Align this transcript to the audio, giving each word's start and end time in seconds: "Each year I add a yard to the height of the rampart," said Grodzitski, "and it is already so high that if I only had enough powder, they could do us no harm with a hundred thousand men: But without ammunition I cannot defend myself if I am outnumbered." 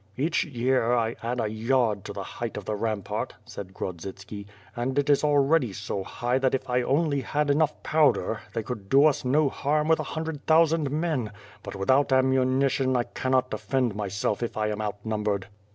"Each 0.17 0.43
year 0.43 0.95
I 0.95 1.15
add 1.21 1.39
a 1.39 1.47
yard 1.47 2.05
to 2.05 2.11
the 2.13 2.23
height 2.23 2.57
of 2.57 2.65
the 2.65 2.73
rampart," 2.75 3.35
said 3.45 3.71
Grodzitski, 3.71 4.47
"and 4.75 4.97
it 4.97 5.11
is 5.11 5.23
already 5.23 5.73
so 5.73 6.03
high 6.03 6.39
that 6.39 6.55
if 6.55 6.67
I 6.67 6.81
only 6.81 7.21
had 7.21 7.51
enough 7.51 7.83
powder, 7.83 8.41
they 8.55 8.63
could 8.63 8.89
do 8.89 9.05
us 9.05 9.23
no 9.23 9.47
harm 9.47 9.87
with 9.87 9.99
a 9.99 10.17
hundred 10.17 10.47
thousand 10.47 10.89
men: 10.89 11.31
But 11.61 11.75
without 11.75 12.11
ammunition 12.11 12.97
I 12.97 13.03
cannot 13.03 13.51
defend 13.51 13.95
myself 13.95 14.41
if 14.41 14.57
I 14.57 14.69
am 14.69 14.81
outnumbered." 14.81 15.45